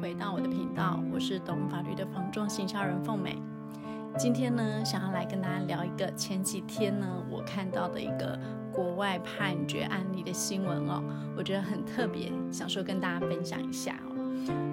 [0.00, 3.36] 回到我的频道，我是懂法律的房仲行销人凤美。
[4.18, 8.38] 今天呢，想要来跟大家聊一个前几天呢，我看到的一个
[8.72, 11.04] 国外判决案例的新闻哦，
[11.36, 14.16] 我觉得很特别，想说跟大家分享一下哦，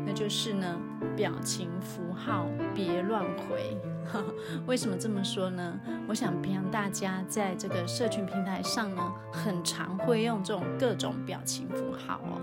[0.06, 0.80] 那就是呢，
[1.16, 3.78] 表情符号别乱回。
[4.66, 5.78] 为什么这么说呢？
[6.08, 12.42] 我想平常大家在这个社群平台上呢，很常会用这种各种表情符号哦，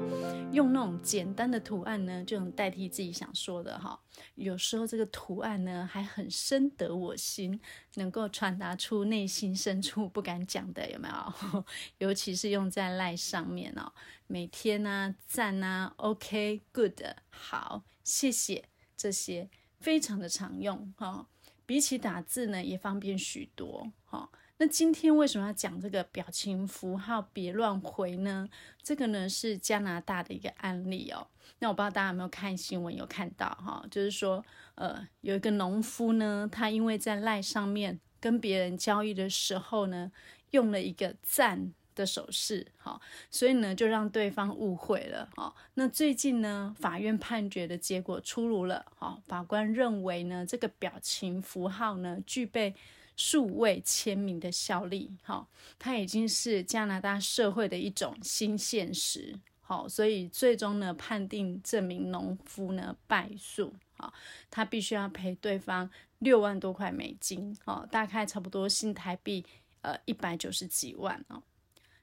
[0.52, 3.98] 用那种简单的图案呢，就能代替自己想说的哈。
[4.34, 7.58] 有时候这个图案呢，还很深得我心，
[7.94, 11.64] 能够传达出内心深处不敢讲的，有没有？
[11.96, 13.90] 尤其是用在赖上面哦，
[14.26, 19.48] 每天啊赞啊，OK，good，好，谢谢，这些
[19.80, 21.26] 非常的常用哈。
[21.66, 23.90] 比起打字呢，也方便许多。
[24.04, 28.46] 好，那今天为什么要讲这个表情符号别乱回呢？
[28.82, 31.26] 这个呢是加拿大的一个案例哦。
[31.60, 33.82] 那我不知道大家有没有看新闻，有看到哈？
[33.90, 40.12] 就是说，呃，有一个农夫呢，他因为在赖上面跟别人交易的时候呢，
[40.50, 41.72] 用了一个赞。
[41.94, 43.00] 的手势，好，
[43.30, 45.54] 所以呢，就让对方误会了，好。
[45.74, 52.74] 那最近呢，法院判决的结果出炉了，好，法官认为呢，这个表情符号呢，具备
[53.16, 64.12] 数位签名的效力，好，它已经是加拿大社会的一种新现实，好，所以最终呢，判定这名农夫呢败诉，好，
[64.50, 69.44] 他必须要赔对方六万多块美金，哦，大概差不多新台币
[69.82, 71.42] 呃一百九十几万哦。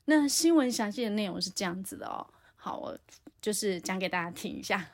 [0.06, 2.98] 那新闻详细的内容是这样子的哦，好，我
[3.42, 4.90] 就是讲给大家听一下。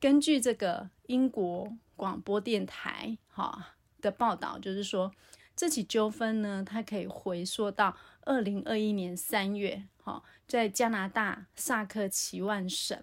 [0.00, 5.12] 根据这个英国广播电台哈的报道，就是说
[5.54, 13.02] 这起纠纷呢，它可以回溯到二零二一年三月，哈，在加拿大萨克齐万省。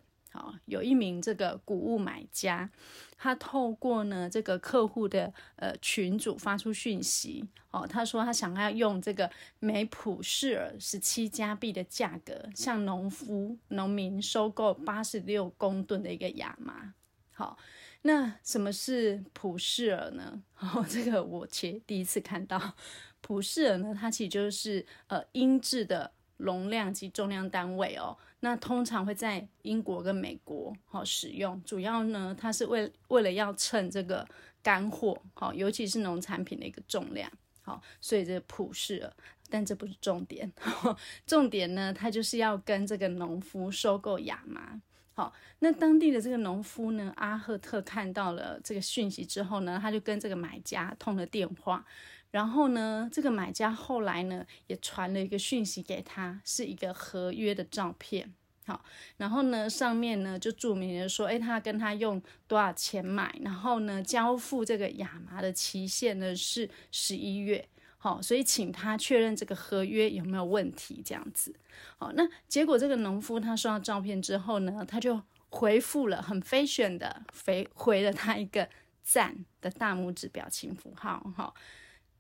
[0.66, 2.70] 有一名这个谷物买家，
[3.18, 16.94] 他透过呢这个客户的呃群组发出讯息，哦，他说他想要用这个每普式尔十七加币的价格，向农夫农民收购八十六公吨的一个亚麻。
[17.32, 17.58] 好，
[18.02, 20.42] 那什么是普式尔呢？
[20.60, 22.76] 哦，这个我其实第一次看到，
[23.22, 26.12] 普式尔呢，它其实就是呃英制的。
[26.38, 34.28] 容量及重量单位哦，那通常会在英国跟美国好使用，主要呢，它是为为了要称这个
[34.62, 37.32] 干货好，尤其是农产品的一个重量
[37.64, 39.14] 好，所以这普式了，
[39.50, 40.52] 但这不是重点，
[41.26, 44.80] 重点呢，它就是要跟这个农夫收购亚麻
[45.14, 51.84] 好，那当地的这个农夫呢，阿赫特看到了这个讯息之后呢，他就跟这个买家通了电话。
[52.32, 58.34] 然后呢，这个买家后来呢也传了一个讯息给他，是一个合约的照片。
[58.66, 58.84] 好，
[59.16, 67.66] 然后呢上面呢就注明了说，哎，他跟他用多少钱买，然后呢交付这个亚麻的期限呢是十一月。
[67.98, 71.56] 好，所以请他确认这个合约有没有问题，这样子。
[71.98, 78.68] 好，那结果这个农夫他收到照片之后呢，他就回复了很 fashion 的回回了他一个
[79.02, 81.32] 赞的大拇指表情符号。
[81.38, 81.54] 哈。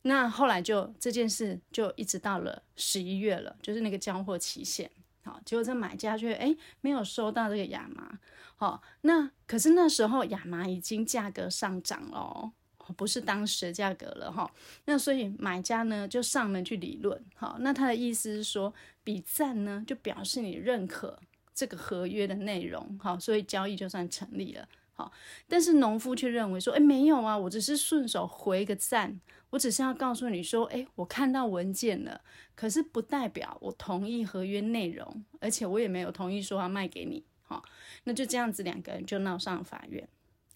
[0.07, 4.89] 那后来就这件事就一直到了十一月了，就是那个交货期限。
[5.23, 8.17] 好，结果这买家却诶没有收到这个亚麻。
[8.55, 12.53] 好，那可是那时候亚麻已经价格上涨了，
[12.95, 14.49] 不是当时的价格了哈。
[14.85, 17.21] 那所以买家呢就上门去理论。
[17.35, 21.19] 好，那他的意思是说，比赞呢就表示你认可
[21.53, 22.97] 这个合约的内容。
[22.97, 24.65] 好，所以交易就算成立了。
[24.99, 25.11] 好，
[25.47, 29.21] 但是农夫却认为说，哎，没有啊，我只是顺手回个赞，
[29.51, 32.19] 我只是要告诉你说，哎，我看到文件了，
[32.55, 37.23] 可是不代表我同意合约内容，而且我也没有同意说要卖给你。
[37.43, 37.63] 好，
[38.05, 40.09] 那就这样子，两个人就闹上法院。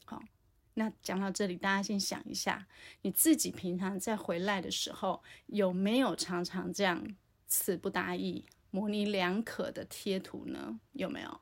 [0.06, 0.20] 好，
[0.74, 2.66] 那讲到这里，大家先想一下，
[3.04, 7.06] 你自己平常在回来的时候，有没有常常这样
[7.46, 10.80] 词不达意、模棱两可的贴图呢？
[10.94, 11.42] 有没有？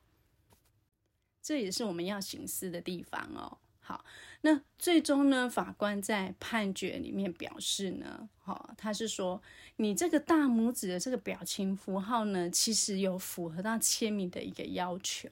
[1.42, 3.58] 这也是我们要行事的地方哦。
[3.80, 4.04] 好，
[4.42, 9.42] 那最终呢，法官在判决里面表示呢，哈，他是说，
[9.76, 15.28] 你这个大拇指的这个表情符号呢，其实有符合到签名的一个要求。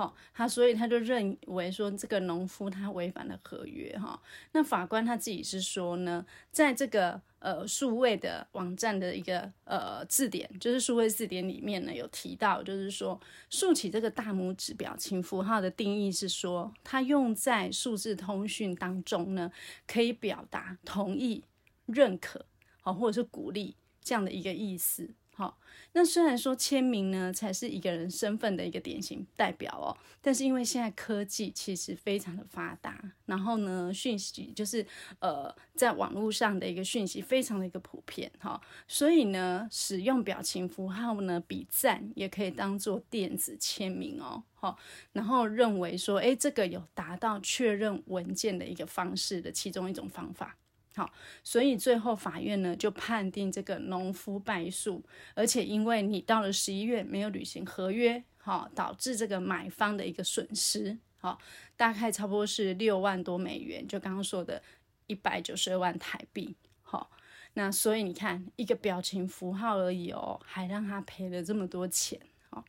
[0.00, 3.94] 好，他所以他就认为说，这个农夫他违反了合约。
[3.98, 4.18] 哈，
[4.52, 7.20] 那法官他自己是说呢，在这个。
[7.40, 13.18] 呃，数位的网站的一个呃字典，就是数位字典里面呢有提到，就是说
[13.48, 19.50] 竖起这个大拇指表情符号的定义是说，它用在数字通讯当中呢，
[19.86, 21.42] 可以表达同意、
[21.86, 22.44] 认可，
[22.82, 25.08] 好或者是鼓励这样的一个意思。
[25.40, 25.58] 好，
[25.94, 34.86] 那虽然说签名呢才是一个人身份的一个典型代表哦，但是因为现在科技其实非常的发达，然后呢讯息就是
[35.18, 44.76] 呃在网络上的一个讯息非常的一个普遍哈，所以呢使用表情符号呢比赞也可以当做电子签名哦，好，
[45.14, 50.54] 然后认为说哎这个有达到确认文件的一个方式的其中一种方法。
[50.96, 51.12] 好，
[51.44, 55.02] 所以最后法院呢就判定这个农夫败诉，
[55.34, 61.38] 而且因为你到了十一月没有履行合约，好，导致这个买方的一个损失，好，
[61.76, 64.60] 大概差不多是六万多美元，就刚刚说的
[65.06, 67.12] 一百九十二万台币，好，
[67.54, 72.64] 那所以你看一个表情符号而已哦，还让他赔了这么多钱，好，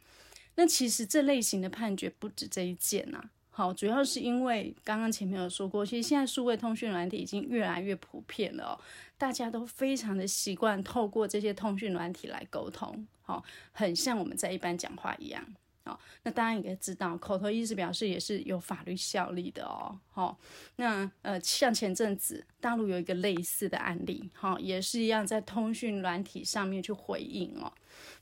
[0.56, 3.31] 那其实这类型的判决不止这一件呐、
[3.62, 8.74] 好，主要是因为刚刚前面有说过，其实现在数位通讯软体已经越来越普遍了哦，
[9.19, 15.46] 大家都非常的习惯透过这些通讯软体来沟通，好，很像我们在一般讲话一样。
[15.86, 19.96] 好，那当然也知道，口头意思表示也是有法律效力的哦。
[20.10, 20.36] 好，
[20.78, 27.72] 那呃，像前阵子大陆有一个类似的案例，好，也是一样在通讯软体上面去回应哦。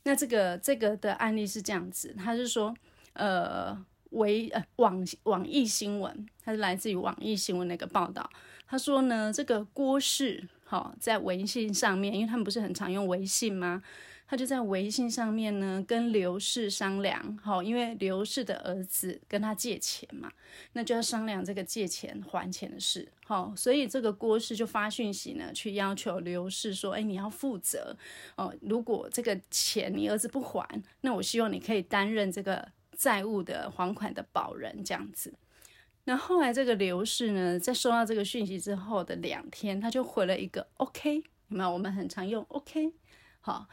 [0.02, 2.74] 那这个这个的案例是这样子，他是说，
[3.14, 3.86] 呃。
[4.10, 8.28] 为呃网网易新闻，它是来自于网易新闻那个报道。
[8.66, 13.82] 他说呢，这个郭氏好在微信上面，因为他们不是很常用微信吗？
[14.28, 20.30] 他就在微信上面呢跟刘氏商量，好，因为刘氏的儿子跟他借钱嘛，
[20.74, 23.10] 那就要商量这个借钱还钱的事。
[23.24, 27.96] 好，所以这个郭氏就发讯息呢，去要求刘氏说，哎，你要负责
[28.36, 32.68] 哦，如果这个钱你儿子不还，那我希望你可以担任这个。
[33.00, 35.32] 债务的还款的保人这样子，
[36.04, 41.70] 那后来这个刘氏呢，在收到这个讯息之后的两天，他就回了一个 OK，有没有？
[41.70, 42.92] 我们很常用 OK。
[43.40, 43.66] 好，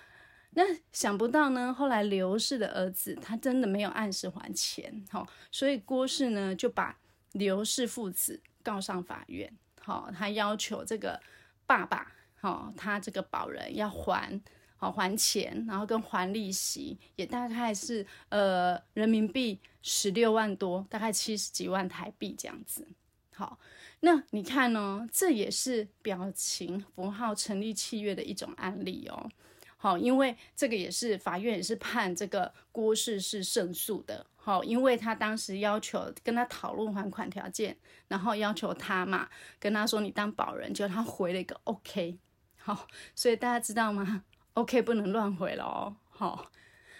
[0.52, 0.64] 那
[0.94, 6.98] 想不到呢，后来刘氏的儿子他真的没有按时还钱，好，所以郭氏呢就把
[7.34, 9.52] 刘氏父子告上法院，
[9.82, 11.20] 好，他要求这个
[11.66, 14.42] 爸爸，好，他这个保人要还。
[14.78, 22.88] 好，还钱，然后跟还利息，也大概是呃人民币十六万多，大概七十几万台币这样子。
[23.34, 23.60] 好，
[24.02, 29.30] 那你看呢，这也是表情符号成立契约的一种案例哦。
[29.78, 34.26] 好，因为这个也是法院也是判这个郭氏是胜诉的。
[34.36, 37.78] 好，因为他当时要求跟他讨论还款条件，
[38.08, 39.28] 然后要求他嘛，
[39.60, 42.18] 跟他说你当保人，结果他回了一个 OK。
[42.56, 44.24] 好，所以大家知道吗
[44.58, 45.96] ？OK，不能乱回了哦。
[46.10, 46.52] 好，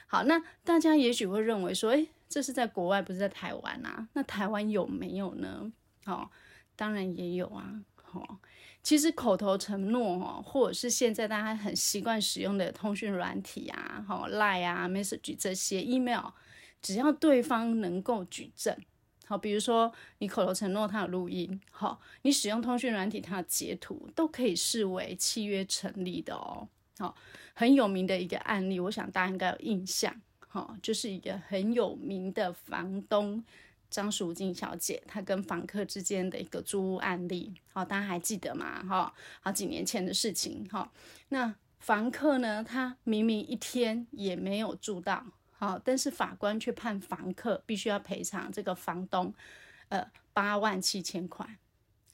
[0.06, 4.08] 好，那大家也许会认为说，诶，这是在国外，不是在台湾啊？
[4.14, 5.72] 那台湾有没有呢？
[6.06, 6.30] 好，
[6.76, 7.82] 当然也有啊。
[8.04, 8.38] 好，
[8.84, 16.28] 其实口头承诺哦，或者是现在大家很习惯使用的通讯软体啊，好，Line 啊，Message 这些 Email，
[16.80, 18.78] 只要对方能够举证，
[19.26, 26.70] 好，比如说你口头承诺他有录音，好，你使用通讯软体他有截图，都可以视为契约成立的哦。
[26.98, 27.16] 好。
[27.60, 30.16] 很有名的一个案例，我想大家应该有印象，
[30.48, 33.44] 哈，就是一个很有名的房东
[33.90, 38.84] 张淑静小姐，她跟房客之间的一个租屋案例，好，大家还记得吗？
[38.84, 39.12] 哈，
[39.42, 40.92] 好几年前的事情，哈，
[41.30, 49.34] 那房客呢，他明明一天也没有住到，好，但是法官却判房客必须要赔偿这个房东，
[49.90, 51.58] 呃，八万七千块，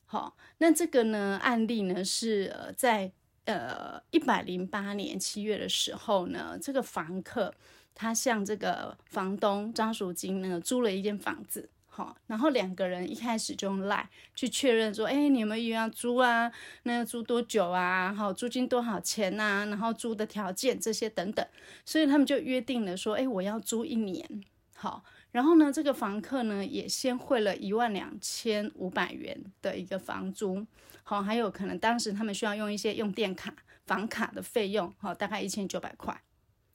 [0.05, 3.11] 好，那这个呢案例呢是呃在。
[3.45, 7.53] 呃，一百零八年七月的时候呢，这个房客
[7.93, 16.51] 他向这个房东张淑晶呢租了一间房子，好，然后两个人一开始就用 Line 去确认说，哎，你们有要租啊？
[16.83, 18.13] 那要租多久啊？
[18.13, 19.65] 好，租金多少钱啊？
[19.65, 21.45] 然后租的条件这些等等，
[21.85, 25.03] 所以他们就约定了说，哎，我要租一年，好。
[25.33, 30.63] 然后呢，这个房客呢也先汇了一万两千五百元的一个房租，
[31.01, 33.51] 好，还有可能当时他们需要用一些用电卡、
[33.87, 36.21] 房卡的费用，好，大概一千九百块，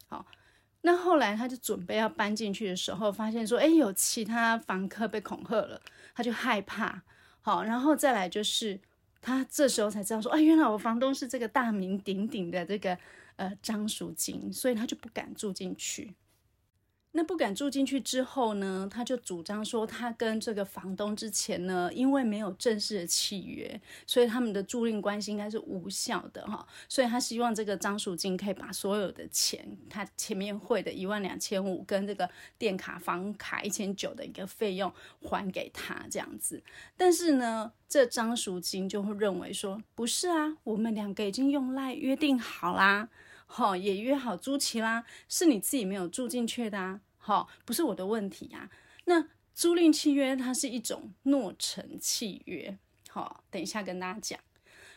[0.08, 0.26] 好，
[0.80, 5.80] 那后来他就准备要搬进去的时候，发现说，哎，有其他房客被恐吓了，
[6.12, 7.00] 他就害怕，
[7.40, 8.80] 好，然后再来就是
[9.22, 12.98] 他这时候才知道说，哎，原来我房东是这个大名鼎鼎的这个
[13.36, 16.12] 呃张淑金，所以他就不敢住进去。
[17.12, 26.64] 那不敢住进去之后呢，他就主张说，他跟这个房东之前呢，因为没有正式的契约，所以他们的租赁关系应该是无效的哈。
[26.86, 36.62] 所以他希望这个张淑金可以把所有的钱，他前面汇的一万两千五跟这个电卡、房卡一千九的一个费用还给他这样子。
[36.96, 43.08] 但是呢，这张淑金就会认为说，不是啊，我们两个已经用赖约定好啦。
[43.50, 48.70] 好，也约好租期啦，是你自己没有住进去的啊，好，不是我的问题啊。
[49.06, 49.24] 那
[49.54, 52.78] 租赁契约它是一种诺成契约，
[53.08, 54.38] 好，等一下跟大家讲。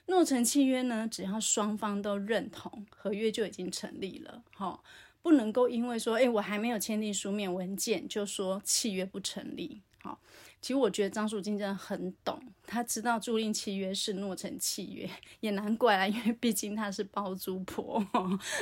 [0.08, 4.84] 诺成契约呢，只要双方都认同，合约就已经成立了，好，
[5.22, 10.20] 不能够因为说，哎，我还没有签订书面文件，就说契约不成立，好。
[10.62, 18.00] 其实我觉得张淑晶真的很懂，他知道租赁契约是诺成契约，也难怪啦，因为毕竟他是包租婆。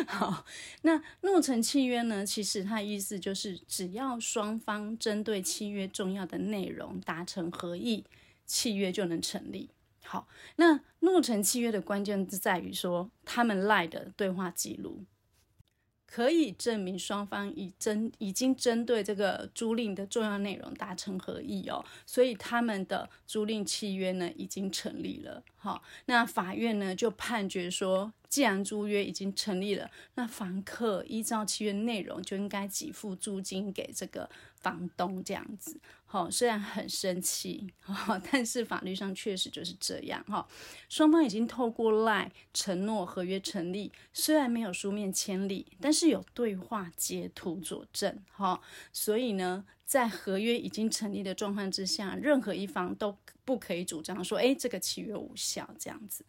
[0.08, 0.46] 好，
[0.84, 2.26] 那诺成契约呢？
[2.26, 8.06] 其实它的意思就是，只要双方针对契约重要的内容达成合意，
[8.46, 9.70] 契约就能成立。
[10.06, 15.04] 好，那诺成契约的关键就在于说，他们赖的对话记录。
[16.12, 25.44] 可以证明双方已针已经针对这个租赁的重要内容达成合意哦，所以他们的租赁契约呢已经成立了。
[25.58, 35.80] 好，那法院呢就判决说，既然租约已经成立了，那房客依照契约内容就应该给付租金给这个房东这样子。
[36.12, 37.72] 好，虽然很生气，
[38.32, 40.48] 但是法律上确实就是这样哈。
[40.90, 48.60] 双方已经透过赖承诺合约成立，虽然没有书面签立，但是有对话截图佐证哈。
[48.92, 56.26] 所以呢，在合约已经成立的状况之下，任何一方都不可以主张说，哎，这个契约无效这样子。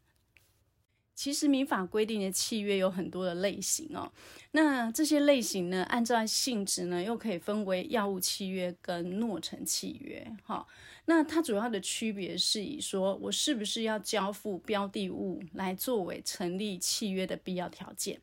[1.20, 4.10] 其实民法规定的契约有很多的类型哦，
[4.52, 10.26] 那这些类型呢，按照性质呢，又可以分为药物契约跟诺成契约。
[10.42, 10.66] 哈，
[11.04, 18.22] 那它主要的区别是以说我是不是要交付标的物来作为成立契约的必要条件，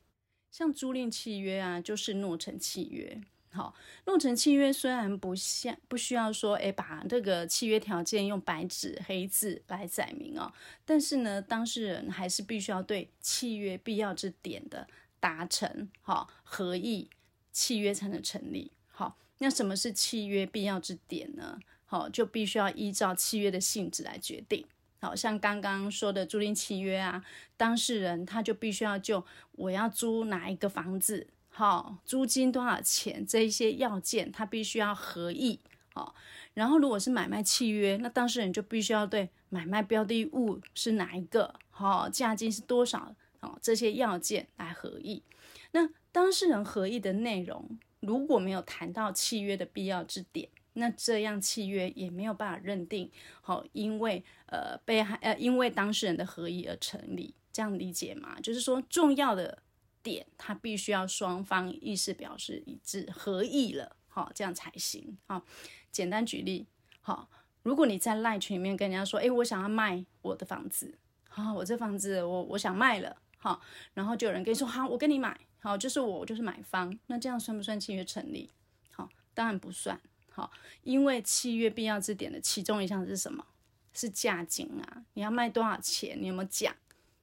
[0.50, 3.22] 像租赁契约啊，就是诺成契约。
[3.58, 3.74] 好，
[4.06, 10.54] 诺成契约虽然不像不需要说，哎，把这个契约条件用白纸黑字来载明哦，
[10.86, 14.88] 但是呢，当事人还是必须要对契约必要之点的
[15.20, 17.10] 达成，好，合意，
[17.52, 18.72] 契约才能成立。
[18.92, 21.58] 好，那什么是契约必要之点呢？
[21.88, 24.64] 好，就必须要依照契约的性质来决定。
[25.00, 31.28] 好，像刚刚说的租赁契约啊，当事人他就必须要就我要租哪一个房子。
[31.58, 33.26] 好，租金多少钱？
[33.26, 35.60] 这一些要件，他必须要合意。
[35.92, 36.14] 好，
[36.54, 45.24] 然后如果是买卖契约，那当事人就必须要对买卖标的物是哪一个，好，价金是多少，好，这些要件来合意。
[45.72, 53.10] 那当事人合意的内容如果没有谈到契约的必要之点，那这样契约也没有办法认定，
[53.42, 58.40] 好，因为呃被害呃因为当事人的合意而成立，这样理解吗？
[58.42, 59.64] 就是说重要的。
[60.08, 65.18] 点，他必须要双方意思表示一致，合意了，好，这样才行。
[65.26, 65.44] 好，
[65.92, 66.66] 简单举例，
[67.02, 67.30] 好，
[67.64, 70.98] 如果你在赖群里面跟人家说，哎，我想要卖我的房子，
[71.28, 73.62] 好，我这房子我我想卖了，好，
[73.94, 78.50] 然后就有人跟你说，好，我跟你买，好，就是我，我就是买方，那这样算不算契约成立？
[78.92, 80.00] 好，当然不算，
[80.32, 80.50] 好，
[80.84, 83.46] 因为契约必要之点的其中一项是什么？
[83.94, 86.16] 是价金啊，你要卖多少钱？
[86.22, 86.76] 你有没有讲？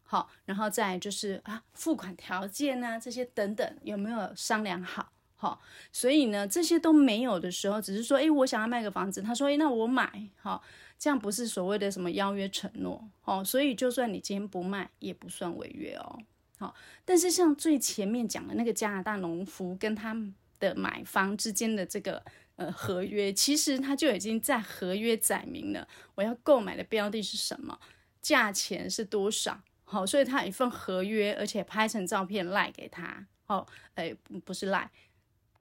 [0.04, 5.10] 好，然后再就是啊，付款条件啊，这些等等有没有商量好？
[5.36, 5.60] 好，
[5.92, 10.62] 所以呢，这些都没有的时候，只是说，哎，我想要卖个房子，他说，哎，那我买，好，
[10.98, 16.18] 这样不是所谓的什么邀约承诺，好，所以就算你今天不卖，也不算违约哦。
[16.58, 20.16] 好，但是像最前面讲的那个加拿大农夫跟他
[20.60, 22.24] 的买方之间的这个
[22.56, 27.78] 呃合约，其实他就已经在合约载明了我要购买的标的是什么，
[28.22, 29.60] 价钱是多少。
[29.94, 33.24] 好，所以他有一份合约，而且拍成照片赖给他。
[33.46, 34.12] 哦，哎，
[34.44, 34.90] 不是赖，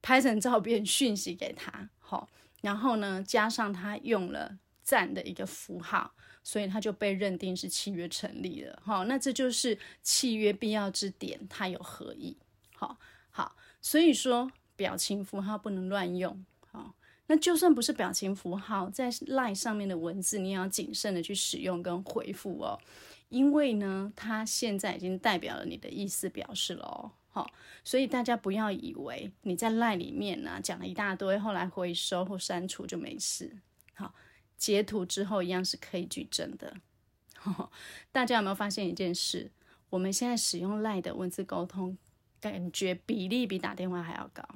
[0.01, 1.87] 拍成照片讯息给他。
[1.99, 2.27] 好，
[2.61, 8.81] 然后呢，加上他用了赞的一个符号，所以他就被认定是契约成立了。
[8.83, 12.35] 好，那这就是契约必要之点，他有合意。
[12.73, 12.97] 好，
[13.29, 16.43] 好，所以说表情符号不能乱用。
[16.71, 16.95] 好，
[17.27, 22.79] 那就算不是表情符号，在赖上面的文字，你也要谨慎的去使用跟回复哦。
[23.33, 27.49] 因为呢，它现在已经代表了你的意思表示了哦，好，
[27.83, 33.57] 所以大家不要以为你在赖里面呢、啊、讲了一大堆，后来回收或删除就没事。
[33.95, 34.13] 好，
[34.55, 36.77] 截图之后一样是可以举证的。
[38.11, 39.51] 大家有没有发现一件事？
[39.89, 41.97] 我们现在使用赖的文字沟通，
[42.39, 44.47] 感觉比例比打电话还要高，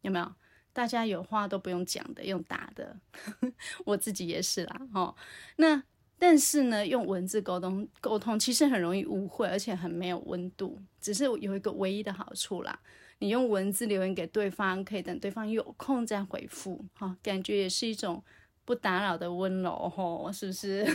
[0.00, 0.34] 有没有？
[0.72, 2.98] 大家有话都不用讲的，用打的，
[3.86, 4.80] 我自己也是啦。
[4.92, 5.14] 哦，
[5.54, 5.84] 那。
[6.26, 10.80] 但是呢，用文字沟通沟通其实很容易误会，而且很没有温度。
[10.98, 12.80] 只是有一个唯一的好处啦，
[13.18, 18.24] 你用文字留言给对方，可以等对方有空再回复，哈，感觉也是一种
[18.64, 20.86] 不打扰的温柔吼，是不是？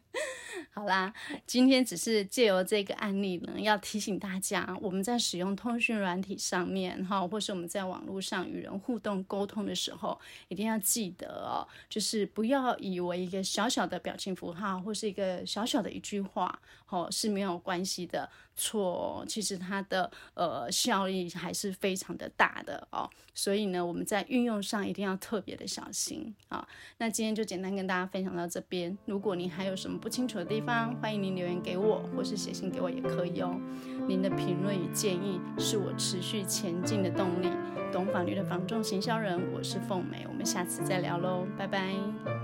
[0.74, 1.12] 好啦，
[1.46, 16.58] 今天只是借由这个案例呢，要提醒大家，我们在使用通讯软体上面哈，或是我们在网络上与人互动沟通的时候，一定要记得哦，就是不要以为一个小小的表情符号或是一个小小的一句话，
[16.92, 18.28] 哦是没有关系的。
[18.54, 23.08] 错，其实它的呃效益还是非常的大的哦。
[23.32, 26.68] 所以呢，我们在运用上一定要特别的小心啊。
[26.98, 28.96] 那今天就简单跟大家分享到这边。
[29.06, 33.58] 如果您还有什么不清楚的地方，欢迎您留言给我，或是写信给我也可以哦。
[34.06, 37.48] 您的评论与建议是我持续前进的动力。
[37.90, 42.41] 懂法律的房仲行销人，我是凤美，我们下次再聊喽，拜拜。